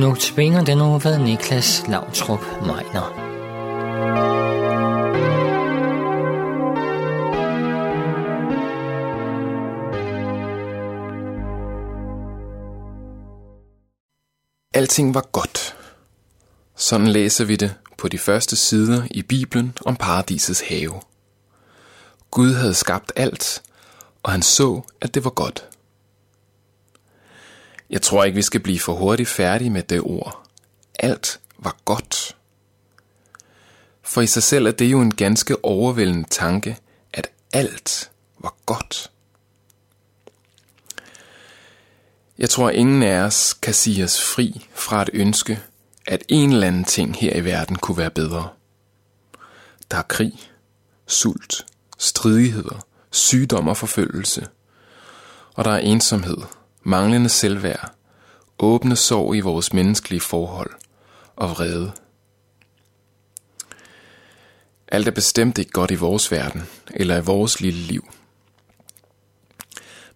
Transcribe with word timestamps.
Nu 0.00 0.14
tvinger 0.14 0.64
den 0.64 0.78
nu 0.78 0.98
ved 0.98 1.18
Niklas 1.18 1.82
Lavtrup 1.88 2.40
Meiner. 2.60 3.06
Alting 14.74 15.14
var 15.14 15.28
godt. 15.32 15.76
Sådan 16.76 17.06
læser 17.06 17.44
vi 17.44 17.56
det 17.56 17.74
på 17.98 18.08
de 18.08 18.18
første 18.18 18.56
sider 18.56 19.02
i 19.10 19.22
Bibelen 19.22 19.78
om 19.86 19.96
paradisets 19.96 20.60
have. 20.68 21.00
Gud 22.30 22.54
havde 22.54 22.74
skabt 22.74 23.12
alt, 23.16 23.62
og 24.22 24.32
han 24.32 24.42
så, 24.42 24.82
at 25.00 25.14
det 25.14 25.24
var 25.24 25.30
godt. 25.30 25.68
Jeg 27.90 28.02
tror 28.02 28.24
ikke, 28.24 28.36
vi 28.36 28.42
skal 28.42 28.60
blive 28.60 28.80
for 28.80 28.94
hurtigt 28.94 29.28
færdige 29.28 29.70
med 29.70 29.82
det 29.82 30.00
ord. 30.00 30.42
Alt 30.98 31.40
var 31.58 31.76
godt. 31.84 32.36
For 34.02 34.20
i 34.20 34.26
sig 34.26 34.42
selv 34.42 34.66
er 34.66 34.70
det 34.70 34.92
jo 34.92 35.00
en 35.00 35.14
ganske 35.14 35.64
overvældende 35.64 36.28
tanke, 36.28 36.78
at 37.12 37.30
alt 37.52 38.10
var 38.38 38.54
godt. 38.66 39.10
Jeg 42.38 42.50
tror, 42.50 42.70
ingen 42.70 43.02
af 43.02 43.18
os 43.18 43.54
kan 43.54 43.74
sige 43.74 44.04
os 44.04 44.22
fri 44.22 44.68
fra 44.74 45.02
et 45.02 45.10
ønske, 45.12 45.60
at 46.06 46.24
en 46.28 46.52
eller 46.52 46.66
anden 46.66 46.84
ting 46.84 47.16
her 47.16 47.36
i 47.36 47.44
verden 47.44 47.76
kunne 47.76 47.98
være 47.98 48.10
bedre. 48.10 48.48
Der 49.90 49.96
er 49.96 50.02
krig, 50.02 50.32
sult, 51.06 51.66
stridigheder, 51.98 52.86
sygdom 53.10 53.68
og 53.68 53.76
forfølgelse. 53.76 54.48
Og 55.54 55.64
der 55.64 55.70
er 55.70 55.78
ensomhed, 55.78 56.38
manglende 56.90 57.28
selvværd, 57.28 57.94
åbne 58.58 58.96
sorg 58.96 59.36
i 59.36 59.40
vores 59.40 59.72
menneskelige 59.72 60.20
forhold 60.20 60.70
og 61.36 61.50
vrede. 61.50 61.92
Alt 64.88 65.08
er 65.08 65.12
bestemt 65.12 65.58
ikke 65.58 65.70
godt 65.70 65.90
i 65.90 65.94
vores 65.94 66.30
verden 66.30 66.62
eller 66.94 67.16
i 67.16 67.24
vores 67.24 67.60
lille 67.60 67.80
liv. 67.80 68.08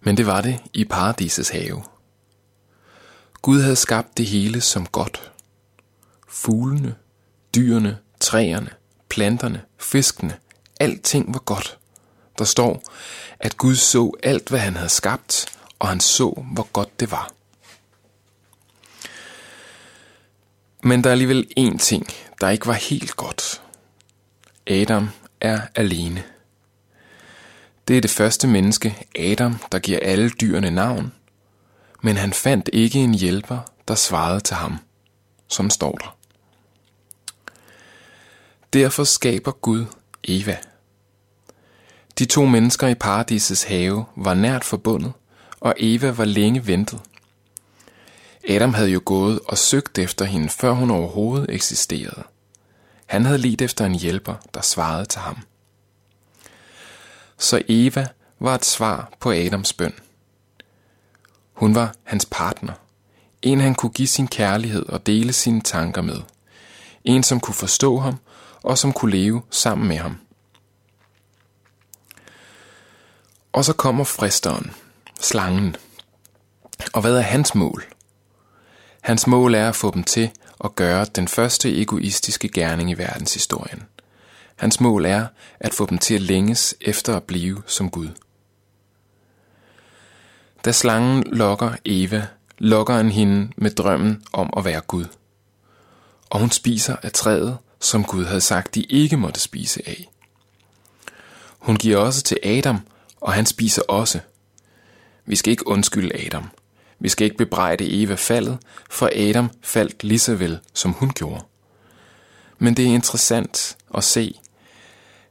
Men 0.01 0.17
det 0.17 0.25
var 0.25 0.41
det 0.41 0.59
i 0.73 0.85
paradisets 0.85 1.49
have. 1.49 1.83
Gud 3.41 3.61
havde 3.61 3.75
skabt 3.75 4.17
det 4.17 4.25
hele 4.25 4.61
som 4.61 4.85
godt. 4.85 5.31
Fuglene, 6.27 6.95
dyrene, 7.55 7.97
træerne, 8.19 8.69
planterne, 9.09 9.61
fiskene, 9.77 10.37
alting 10.79 11.33
var 11.33 11.39
godt. 11.39 11.77
Der 12.37 12.45
står, 12.45 12.83
at 13.39 13.57
Gud 13.57 13.75
så 13.75 14.11
alt, 14.23 14.49
hvad 14.49 14.59
han 14.59 14.75
havde 14.75 14.89
skabt, 14.89 15.54
og 15.79 15.87
han 15.87 15.99
så, 15.99 16.43
hvor 16.53 16.67
godt 16.73 16.99
det 16.99 17.11
var. 17.11 17.31
Men 20.83 21.03
der 21.03 21.09
er 21.09 21.11
alligevel 21.11 21.47
én 21.59 21.77
ting, 21.77 22.07
der 22.41 22.49
ikke 22.49 22.67
var 22.67 22.73
helt 22.73 23.15
godt. 23.15 23.61
Adam 24.67 25.09
er 25.41 25.61
alene. 25.75 26.23
Det 27.87 27.97
er 27.97 28.01
det 28.01 28.09
første 28.09 28.47
menneske, 28.47 29.07
Adam, 29.19 29.55
der 29.71 29.79
giver 29.79 29.99
alle 30.01 30.29
dyrene 30.29 30.71
navn, 30.71 31.13
men 32.01 32.17
han 32.17 32.33
fandt 32.33 32.69
ikke 32.73 32.99
en 32.99 33.13
hjælper, 33.13 33.59
der 33.87 33.95
svarede 33.95 34.39
til 34.39 34.55
ham, 34.55 34.77
som 35.47 35.69
står 35.69 35.91
der. 35.91 36.17
Derfor 38.73 39.03
skaber 39.03 39.51
Gud 39.51 39.85
Eva. 40.23 40.57
De 42.19 42.25
to 42.25 42.45
mennesker 42.45 42.87
i 42.87 42.95
paradisets 42.95 43.63
have 43.63 44.05
var 44.15 44.33
nært 44.33 44.63
forbundet, 44.63 45.13
og 45.65 45.75
Eva 45.77 46.11
var 46.11 46.25
længe 46.25 46.67
ventet. 46.67 47.01
Adam 48.49 48.73
havde 48.73 48.89
jo 48.89 49.01
gået 49.05 49.39
og 49.47 49.57
søgt 49.57 49.97
efter 49.97 50.25
hende, 50.25 50.49
før 50.49 50.71
hun 50.71 50.91
overhovedet 50.91 51.49
eksisterede. 51.49 52.23
Han 53.05 53.25
havde 53.25 53.37
let 53.37 53.61
efter 53.61 53.85
en 53.85 53.95
hjælper, 53.95 54.35
der 54.53 54.61
svarede 54.61 55.05
til 55.05 55.21
ham. 55.21 55.37
Så 57.37 57.61
Eva 57.67 58.07
var 58.39 58.55
et 58.55 58.65
svar 58.65 59.13
på 59.19 59.31
Adams 59.31 59.73
bøn. 59.73 59.93
Hun 61.53 61.75
var 61.75 61.95
hans 62.03 62.27
partner. 62.31 62.73
En 63.41 63.59
han 63.59 63.75
kunne 63.75 63.91
give 63.91 64.07
sin 64.07 64.27
kærlighed 64.27 64.85
og 64.85 65.05
dele 65.05 65.33
sine 65.33 65.61
tanker 65.61 66.01
med. 66.01 66.21
En 67.03 67.23
som 67.23 67.39
kunne 67.39 67.55
forstå 67.55 67.97
ham 67.97 68.19
og 68.63 68.77
som 68.77 68.93
kunne 68.93 69.11
leve 69.11 69.41
sammen 69.49 69.87
med 69.87 69.97
ham. 69.97 70.17
Og 73.53 73.65
så 73.65 73.73
kommer 73.73 74.03
fristeren, 74.03 74.71
slangen. 75.25 75.75
Og 76.93 77.01
hvad 77.01 77.17
er 77.17 77.21
hans 77.21 77.55
mål? 77.55 77.83
Hans 79.01 79.27
mål 79.27 79.55
er 79.55 79.69
at 79.69 79.75
få 79.75 79.91
dem 79.91 80.03
til 80.03 80.31
at 80.63 80.75
gøre 80.75 81.05
den 81.05 81.27
første 81.27 81.81
egoistiske 81.81 82.49
gerning 82.49 82.91
i 82.91 82.93
verdenshistorien. 82.93 83.83
Hans 84.55 84.79
mål 84.79 85.05
er 85.05 85.27
at 85.59 85.73
få 85.73 85.85
dem 85.85 85.97
til 85.97 86.15
at 86.15 86.21
længes 86.21 86.75
efter 86.81 87.15
at 87.15 87.23
blive 87.23 87.63
som 87.65 87.89
Gud. 87.89 88.09
Da 90.65 90.71
slangen 90.71 91.23
lokker 91.23 91.75
Eva, 91.85 92.27
lokker 92.57 92.93
han 92.93 93.09
hende 93.09 93.51
med 93.57 93.71
drømmen 93.71 94.23
om 94.33 94.53
at 94.57 94.65
være 94.65 94.81
Gud. 94.81 95.05
Og 96.29 96.39
hun 96.39 96.51
spiser 96.51 96.95
af 97.03 97.11
træet, 97.11 97.57
som 97.79 98.03
Gud 98.03 98.25
havde 98.25 98.41
sagt, 98.41 98.75
de 98.75 98.83
ikke 98.83 99.17
måtte 99.17 99.39
spise 99.39 99.81
af. 99.87 100.09
Hun 101.59 101.75
giver 101.75 101.97
også 101.97 102.23
til 102.23 102.37
Adam, 102.43 102.79
og 103.21 103.33
han 103.33 103.45
spiser 103.45 103.81
også. 103.81 104.19
Vi 105.25 105.35
skal 105.35 105.51
ikke 105.51 105.67
undskylde 105.67 106.25
Adam. 106.25 106.49
Vi 106.99 107.09
skal 107.09 107.25
ikke 107.25 107.37
bebrejde 107.37 108.03
Eva 108.03 108.15
faldet, 108.15 108.57
for 108.89 109.09
Adam 109.15 109.49
faldt 109.61 110.03
lige 110.03 110.19
så 110.19 110.35
vel, 110.35 110.59
som 110.73 110.91
hun 110.91 111.09
gjorde. 111.09 111.43
Men 112.57 112.77
det 112.77 112.85
er 112.85 112.93
interessant 112.93 113.77
at 113.95 114.03
se, 114.03 114.39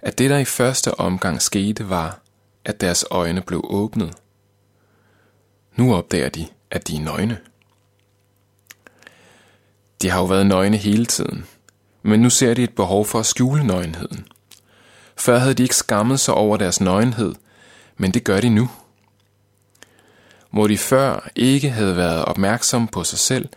at 0.01 0.19
det 0.19 0.31
der 0.31 0.39
i 0.39 0.45
første 0.45 1.01
omgang 1.01 1.43
skete 1.43 1.89
var, 1.89 2.21
at 2.65 2.81
deres 2.81 3.05
øjne 3.11 3.41
blev 3.41 3.61
åbnet. 3.65 4.15
Nu 5.77 5.95
opdager 5.95 6.29
de, 6.29 6.47
at 6.71 6.89
de 6.89 6.97
er 6.97 7.01
nøgne. 7.01 7.39
De 10.03 10.11
har 10.11 10.19
jo 10.19 10.25
været 10.25 10.47
nøgne 10.47 10.77
hele 10.77 11.07
tiden, 11.07 11.47
men 12.03 12.21
nu 12.21 12.31
ser 12.31 12.55
de 12.55 12.63
et 12.63 12.75
behov 12.75 13.07
for 13.07 13.21
at 13.21 13.27
skjule 13.27 13.67
nøgenheden. 13.67 14.29
Før 15.17 15.39
havde 15.39 15.55
de 15.55 15.63
ikke 15.63 15.77
skammet 15.77 16.21
sig 16.21 16.35
over 16.35 16.57
deres 16.57 16.81
nøgenhed, 16.81 17.35
men 17.97 18.11
det 18.11 18.25
gør 18.25 18.41
de 18.41 18.49
nu. 18.49 18.71
Hvor 20.55 20.67
de 20.67 20.79
før 20.79 21.29
ikke 21.37 21.71
havde 21.71 21.97
været 21.97 22.25
opmærksomme 22.25 22.89
på 22.89 23.05
sig 23.05 23.19
selv, 23.19 23.49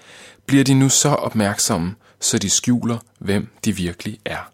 bliver 0.46 0.63
de 0.63 0.74
nu 0.74 0.90
så 0.90 1.09
opmærksomme, 1.09 1.96
så 2.19 2.38
de 2.38 2.50
skjuler, 2.50 2.97
hvem 3.19 3.47
de 3.66 3.75
virkelig 3.75 4.19
er. 4.25 4.52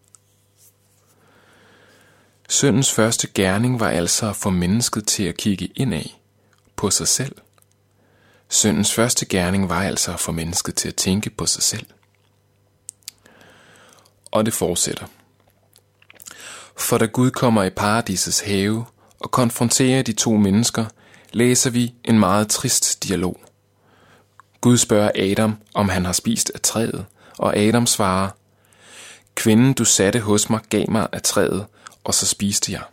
Søndens 2.50 2.92
første 2.92 3.28
gerning 3.28 3.80
var 3.80 3.90
altså 3.90 4.30
at 4.30 4.36
få 4.36 4.50
mennesket 4.50 5.08
til 5.08 5.24
at 5.24 5.38
kigge 5.38 5.70
indad 5.76 6.04
på 6.76 6.90
sig 6.90 7.08
selv. 7.08 7.36
Søndens 8.50 8.94
første 8.94 9.25
gerning 9.25 9.70
var 9.70 9.84
altså 9.84 10.14
at 10.14 10.20
få 10.20 10.31
mennesket 10.31 10.75
til 10.75 10.88
at 10.88 10.96
tænke 10.96 11.30
på 11.30 11.46
sig 11.46 11.64
selv. 11.64 11.86
Og 14.31 14.46
det 14.46 14.54
fortsætter. 14.54 15.06
For 16.78 16.98
da 16.98 17.06
Gud 17.06 17.31
kommer 17.31 17.64
i 17.64 17.70
paradisets 17.70 18.40
have 18.40 18.86
og 19.20 19.31
konfronterer 19.31 20.02
de 20.02 20.14
to 20.14 20.31
mennesker, 20.38 20.86
læser 21.33 21.69
vi 21.69 21.94
en 22.03 22.19
meget 22.19 22.47
trist 22.47 23.03
dialog. 23.03 23.39
Gud 24.61 24.77
spørger 24.77 25.11
Adam, 25.16 25.57
om 25.73 25.89
han 25.89 26.05
har 26.05 26.13
spist 26.13 26.51
af 26.55 26.61
træet, 26.61 27.05
og 27.38 27.57
Adam 27.57 27.88
svarer, 27.88 28.29
Kvinden 29.35 29.73
du 29.73 29.85
satte 29.85 30.19
hos 30.19 30.49
mig 30.49 30.59
gav 30.69 30.91
mig 30.91 31.07
af 31.11 31.21
træet, 31.21 31.65
og 32.03 32.13
så 32.13 32.25
spiste 32.25 32.71
jeg. 32.71 32.83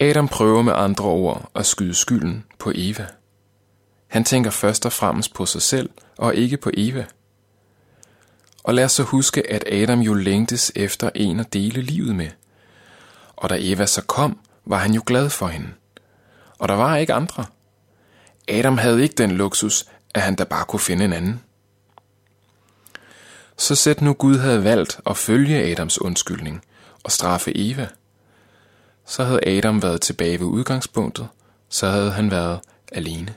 Adam 0.00 0.28
prøver 0.28 0.62
med 0.62 0.72
andre 0.76 1.04
ord 1.04 1.50
at 1.54 1.66
skyde 1.66 1.94
skylden 1.94 2.44
på 2.58 2.72
Eva. 2.74 3.06
Han 4.08 4.24
tænker 4.24 4.50
først 4.50 4.86
og 4.86 4.92
fremmest 4.92 5.34
på 5.34 5.46
sig 5.46 5.62
selv 5.62 5.90
og 6.18 6.34
ikke 6.34 6.56
på 6.56 6.70
Eva. 6.74 7.06
Og 8.64 8.74
lad 8.74 8.84
os 8.84 8.92
så 8.92 9.02
huske, 9.02 9.52
at 9.52 9.64
Adam 9.72 10.00
jo 10.00 10.14
længtes 10.14 10.72
efter 10.74 11.10
en 11.14 11.40
at 11.40 11.52
dele 11.52 11.82
livet 11.82 12.16
med. 12.16 12.28
Og 13.36 13.50
da 13.50 13.56
Eva 13.60 13.86
så 13.86 14.02
kom, 14.02 14.38
var 14.64 14.78
han 14.78 14.94
jo 14.94 15.02
glad 15.06 15.30
for 15.30 15.46
hende. 15.46 15.68
Og 16.58 16.68
der 16.68 16.74
var 16.74 16.96
ikke 16.96 17.14
andre. 17.14 17.44
Adam 18.48 18.78
havde 18.78 19.02
ikke 19.02 19.14
den 19.14 19.30
luksus, 19.30 19.84
at 20.14 20.22
han 20.22 20.34
da 20.34 20.44
bare 20.44 20.64
kunne 20.64 20.80
finde 20.80 21.04
en 21.04 21.12
anden. 21.12 21.42
Så 23.56 23.74
sæt 23.74 24.00
nu 24.00 24.12
Gud 24.12 24.38
havde 24.38 24.64
valgt 24.64 25.00
at 25.06 25.16
følge 25.16 25.72
Adams 25.72 26.00
undskyldning 26.00 26.62
og 27.04 27.12
straffe 27.12 27.52
Eva. 27.54 27.88
Så 29.06 29.24
havde 29.24 29.48
Adam 29.48 29.82
været 29.82 30.00
tilbage 30.00 30.40
ved 30.40 30.46
udgangspunktet, 30.46 31.28
så 31.68 31.88
havde 31.88 32.12
han 32.12 32.30
været 32.30 32.60
alene. 32.92 33.34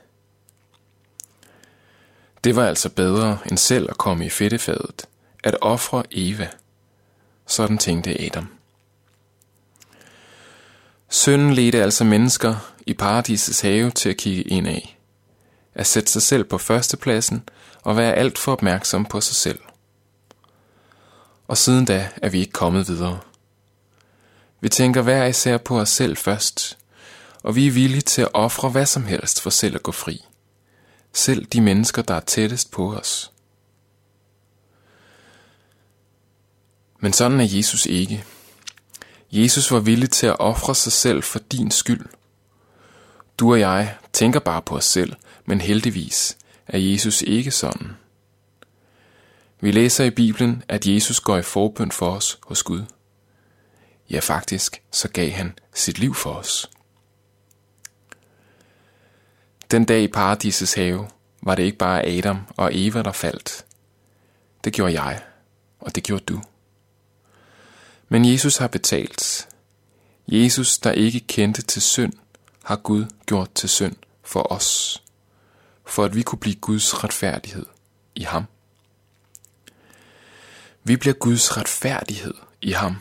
Det 2.44 2.56
var 2.56 2.68
altså 2.68 2.89
bedre 2.89 3.38
end 3.50 3.57
selv 3.57 3.89
at 3.89 3.98
komme 3.98 4.25
i 4.25 4.30
fedtefadet, 4.30 5.06
at 5.44 5.57
ofre 5.62 6.04
Eva. 6.12 6.50
Sådan 7.48 7.78
tænkte 7.78 8.21
Adam. 8.21 8.55
Sønnen 11.10 11.54
ledte 11.54 11.84
altså 11.84 12.04
mennesker 12.04 12.74
i 12.86 12.94
paradisets 12.94 13.62
have 13.62 13.92
til 13.92 14.10
at 14.10 14.18
kigge 14.18 14.42
ind 14.42 14.68
af. 14.68 14.92
at 15.75 15.88
sætte 15.88 16.12
sig 16.12 16.22
selv 16.22 16.44
på 16.44 16.57
førstepladsen 16.57 17.50
og 17.84 17.98
være 17.98 18.13
alt 18.13 18.38
for 18.38 18.52
opmærksom 18.52 19.06
på 19.06 19.22
sig 19.22 19.36
selv. 19.36 19.60
Og 21.48 21.57
siden 21.57 21.86
da 21.86 22.10
er 22.22 22.30
vi 22.30 22.40
ikke 22.40 22.52
kommet 22.52 22.88
videre. 22.88 23.19
Vi 24.62 24.69
tænker 24.69 25.02
hver 25.02 25.25
især 25.25 25.57
på 25.57 25.80
os 25.80 25.90
selv 25.90 26.18
først, 26.18 26.78
og 27.44 27.56
vi 27.56 27.68
er 27.68 27.72
villige 27.72 28.02
til 28.02 28.22
at 28.22 28.34
ofre 28.34 28.69
hvad 28.69 28.86
som 28.86 29.06
helst 29.06 29.42
for 29.42 29.50
selv 29.50 29.75
at 29.75 29.84
gå 29.84 29.92
fri. 29.92 30.25
Selv 31.13 31.46
de 31.46 31.62
mennesker, 31.62 32.02
der 32.02 32.13
er 32.13 32.19
tættest 32.19 32.72
på 32.72 32.96
os. 32.96 33.31
Men 37.00 37.13
sådan 37.13 37.40
er 37.40 37.48
Jesus 37.50 37.86
ikke. 37.86 38.24
Jesus 39.31 39.72
var 39.72 39.80
villig 39.80 40.10
til 40.10 40.27
at 40.27 40.39
ofre 40.39 40.75
sig 40.75 40.92
selv 40.92 41.24
for 41.24 41.39
din 41.39 41.72
skyld. 41.72 42.06
Du 43.38 43.51
og 43.51 43.60
jeg 43.60 43.98
tænker 44.13 44.39
bare 44.39 44.62
på 44.62 44.75
os 44.75 44.86
selv, 44.86 45.13
men 45.45 45.62
heldigvis 45.62 46.38
er 46.68 46.77
Jesus 46.77 47.22
ikke 47.22 47.51
sådan. 47.51 47.92
Vi 49.60 49.72
læser 49.72 50.04
i 50.04 50.10
Bibelen, 50.10 50.63
at 50.68 50.88
Jesus 50.88 51.19
går 51.19 51.38
i 51.38 51.42
forbøn 51.42 51.92
for 51.92 52.12
os 52.12 52.39
hos 52.44 52.63
Gud. 52.63 52.83
Ja, 54.10 54.19
faktisk, 54.19 54.81
så 54.92 55.10
gav 55.10 55.31
han 55.31 55.60
sit 55.74 56.00
liv 56.00 56.16
for 56.16 56.33
os. 56.33 56.69
Den 59.71 59.86
dag 59.86 60.01
i 60.01 60.07
paradisets 60.07 60.74
have 60.74 61.07
var 61.42 61.56
det 61.56 61.63
ikke 61.63 61.78
bare 61.78 62.06
Adam 62.06 62.38
og 62.57 62.69
Eva, 62.74 63.01
der 63.01 63.12
faldt. 63.12 63.66
Det 64.63 64.74
gjorde 64.74 65.01
jeg, 65.01 65.21
og 65.80 65.95
det 65.95 66.04
gjorde 66.04 66.24
du. 66.24 66.42
Men 68.10 68.25
Jesus 68.25 68.57
har 68.57 68.68
betalt. 68.68 69.48
Jesus, 70.28 70.78
der 70.78 70.92
ikke 70.92 71.19
kendte 71.19 71.62
til 71.62 71.81
synd, 71.81 72.13
har 72.63 72.75
Gud 72.75 73.06
gjort 73.25 73.52
til 73.56 73.69
synd 73.69 73.96
for 74.24 74.52
os, 74.52 75.02
for 75.86 76.06
at 76.06 76.16
vi 76.16 76.22
kunne 76.22 76.40
blive 76.40 76.56
Guds 76.56 77.04
retfærdighed 77.04 77.66
i 78.16 78.24
ham. 78.24 78.46
Vi 80.84 80.96
bliver 80.96 81.13
Guds 81.13 81.57
retfærdighed 81.57 82.34
i 82.62 82.72
ham. 82.72 82.96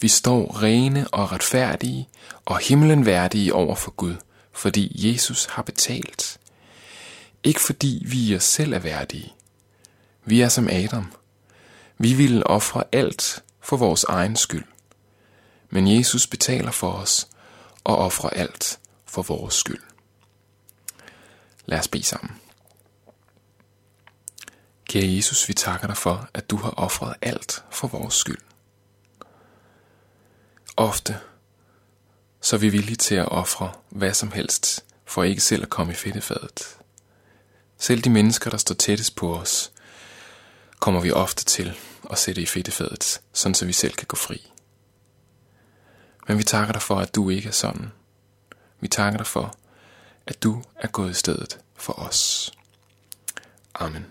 Vi 0.00 0.08
står 0.08 0.62
rene 0.62 1.08
og 1.08 1.32
retfærdige 1.32 2.08
og 2.44 2.58
himlen 2.58 3.06
værdige 3.06 3.54
over 3.54 3.74
for 3.74 3.90
Gud, 3.90 4.16
fordi 4.52 5.08
Jesus 5.10 5.44
har 5.44 5.62
betalt. 5.62 6.38
Ikke 7.44 7.60
fordi 7.60 8.02
vi 8.06 8.28
i 8.28 8.36
os 8.36 8.44
selv 8.44 8.72
er 8.72 8.78
værdige. 8.78 9.32
Vi 10.24 10.40
er 10.40 10.48
som 10.48 10.68
Adam. 10.68 11.12
Vi 11.98 12.14
ville 12.14 12.46
ofre 12.46 12.84
alt 12.92 13.42
for 13.66 13.76
vores 13.76 14.04
egen 14.04 14.36
skyld. 14.36 14.64
Men 15.70 15.96
Jesus 15.96 16.26
betaler 16.26 16.70
for 16.70 16.92
os 16.92 17.28
og 17.84 17.96
offrer 17.96 18.30
alt 18.30 18.78
for 19.06 19.22
vores 19.22 19.54
skyld. 19.54 19.82
Lad 21.64 21.78
os 21.78 21.88
bede 21.88 22.02
sammen. 22.02 22.40
Kære 24.88 25.14
Jesus, 25.16 25.48
vi 25.48 25.54
takker 25.54 25.86
dig 25.86 25.96
for, 25.96 26.28
at 26.34 26.50
du 26.50 26.56
har 26.56 26.70
offret 26.70 27.14
alt 27.22 27.64
for 27.70 27.88
vores 27.88 28.14
skyld. 28.14 28.38
Ofte 30.76 31.18
så 32.40 32.56
er 32.56 32.60
vi 32.60 32.68
villige 32.68 32.96
til 32.96 33.14
at 33.14 33.28
ofre 33.28 33.72
hvad 33.88 34.14
som 34.14 34.32
helst, 34.32 34.84
for 35.04 35.24
ikke 35.24 35.40
selv 35.40 35.62
at 35.62 35.70
komme 35.70 35.92
i 35.92 35.96
fedtefadet. 35.96 36.78
Selv 37.78 38.02
de 38.02 38.10
mennesker, 38.10 38.50
der 38.50 38.56
står 38.56 38.74
tættest 38.74 39.16
på 39.16 39.36
os, 39.36 39.72
kommer 40.80 41.00
vi 41.00 41.10
ofte 41.10 41.44
til 41.44 41.76
og 42.06 42.18
sætte 42.18 42.42
i 42.42 42.46
fedtefadet, 42.46 43.20
sådan 43.32 43.54
så 43.54 43.66
vi 43.66 43.72
selv 43.72 43.92
kan 43.92 44.06
gå 44.06 44.16
fri. 44.16 44.52
Men 46.28 46.38
vi 46.38 46.42
takker 46.42 46.72
dig 46.72 46.82
for, 46.82 46.96
at 46.96 47.14
du 47.14 47.30
ikke 47.30 47.48
er 47.48 47.52
sådan. 47.52 47.92
Vi 48.80 48.88
takker 48.88 49.16
dig 49.16 49.26
for, 49.26 49.54
at 50.26 50.42
du 50.42 50.62
er 50.76 50.88
gået 50.88 51.10
i 51.10 51.14
stedet 51.14 51.58
for 51.76 51.92
os. 51.92 52.52
Amen. 53.74 54.06